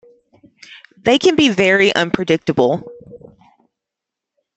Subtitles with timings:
[0.97, 2.91] They can be very unpredictable.